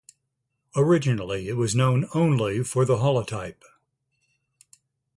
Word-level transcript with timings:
Originally 0.75 1.47
it 1.47 1.53
was 1.57 1.75
known 1.75 2.07
only 2.15 2.63
from 2.63 2.87
the 2.87 2.95
holotype. 2.97 3.61